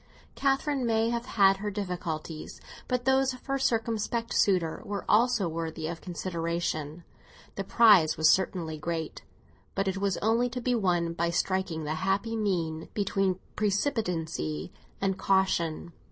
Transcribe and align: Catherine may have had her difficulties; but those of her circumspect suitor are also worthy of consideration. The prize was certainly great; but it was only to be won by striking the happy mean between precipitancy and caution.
Catherine 0.33 0.83
may 0.83 1.11
have 1.11 1.27
had 1.27 1.57
her 1.57 1.69
difficulties; 1.69 2.59
but 2.87 3.05
those 3.05 3.33
of 3.35 3.45
her 3.45 3.59
circumspect 3.59 4.33
suitor 4.33 4.77
are 4.83 5.05
also 5.07 5.47
worthy 5.47 5.85
of 5.85 6.01
consideration. 6.01 7.03
The 7.53 7.63
prize 7.63 8.17
was 8.17 8.31
certainly 8.31 8.79
great; 8.79 9.21
but 9.75 9.87
it 9.87 9.97
was 9.99 10.17
only 10.17 10.49
to 10.49 10.59
be 10.59 10.73
won 10.73 11.13
by 11.13 11.29
striking 11.29 11.83
the 11.83 11.93
happy 12.01 12.35
mean 12.35 12.89
between 12.95 13.37
precipitancy 13.55 14.73
and 14.99 15.19
caution. 15.19 15.93